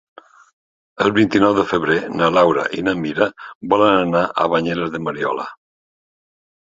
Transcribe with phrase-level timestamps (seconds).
[1.07, 3.29] El vint-i-nou de febrer na Laura i na Mira
[3.75, 5.47] volen anar a Banyeres de Mariola.